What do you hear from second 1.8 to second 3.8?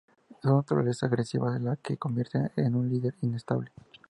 lo convierte en un líder inestable.